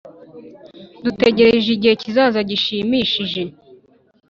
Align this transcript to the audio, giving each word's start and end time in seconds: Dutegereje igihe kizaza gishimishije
Dutegereje 1.03 1.67
igihe 1.75 1.93
kizaza 2.01 2.39
gishimishije 2.49 3.41